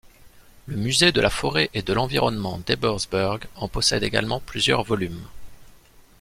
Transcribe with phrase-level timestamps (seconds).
[0.65, 5.27] Le Musée de la forêt et de l'environnement d'Ebersberg en possède également plusieurs volumes.